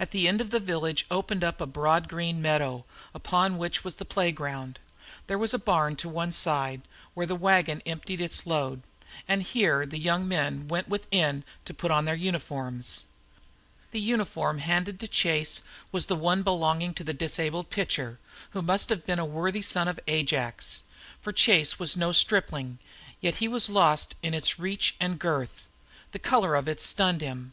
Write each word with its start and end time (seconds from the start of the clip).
At 0.00 0.12
the 0.12 0.26
end 0.26 0.40
of 0.40 0.48
the 0.48 0.60
village 0.60 1.04
opened 1.10 1.44
up 1.44 1.60
a 1.60 1.66
broad 1.66 2.08
green 2.08 2.40
meadow, 2.40 2.86
upon 3.14 3.58
which 3.58 3.84
was 3.84 3.96
the 3.96 4.06
playground. 4.06 4.78
There 5.26 5.36
was 5.36 5.52
a 5.52 5.58
barn 5.58 5.94
to 5.96 6.08
one 6.08 6.32
side, 6.32 6.80
where 7.12 7.26
the 7.26 7.36
wagon 7.36 7.82
emptied 7.84 8.22
its 8.22 8.46
load; 8.46 8.80
and 9.28 9.42
here 9.42 9.84
the 9.84 9.98
young 9.98 10.26
men 10.26 10.68
went 10.68 10.88
within 10.88 11.44
to 11.66 11.74
put 11.74 11.90
on 11.90 12.06
their 12.06 12.14
uniforms. 12.14 13.04
The 13.90 14.00
uniform 14.00 14.60
handed 14.60 14.98
to 15.00 15.06
Chase 15.06 15.60
was 15.92 16.06
the 16.06 16.16
one 16.16 16.42
belonging 16.42 16.94
to 16.94 17.04
the 17.04 17.12
disabled 17.12 17.68
pitcher, 17.68 18.18
who 18.52 18.62
must 18.62 18.88
have 18.88 19.04
been 19.04 19.18
a 19.18 19.26
worthy 19.26 19.60
son 19.60 19.86
of 19.86 20.00
Ajax. 20.08 20.82
For 21.20 21.30
Chase 21.30 21.78
was 21.78 21.94
no 21.94 22.12
stripling, 22.12 22.78
yet 23.20 23.34
he 23.34 23.48
was 23.48 23.68
lost 23.68 24.14
in 24.22 24.32
its 24.32 24.58
reach 24.58 24.94
and 24.98 25.18
girth. 25.18 25.66
The 26.12 26.18
color 26.18 26.54
of 26.54 26.68
it 26.68 26.80
stunned 26.80 27.20
him. 27.20 27.52